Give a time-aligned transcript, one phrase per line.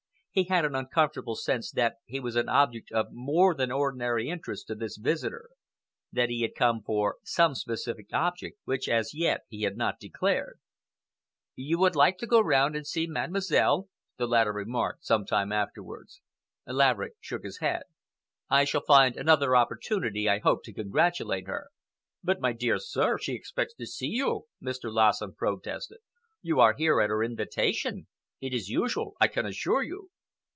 [0.33, 4.65] He had an uncomfortable sense that he was an object of more than ordinary interest
[4.67, 5.49] to this visitor,
[6.09, 10.57] that he had come for some specific object which as yet he had not declared.
[11.57, 16.21] "You will like to go round and see Mademoiselle," the latter remarked, some time afterwards.
[16.65, 17.83] Laverick shook his head.
[18.49, 21.71] "I shall find another opportunity, I hope, to congratulate her."
[22.23, 24.93] "But, my dear sir, she expects to see you," Mr.
[24.93, 25.97] Lassen protested.
[26.41, 28.07] "You are here at her invitation.
[28.39, 30.09] It is usual, I can assure you."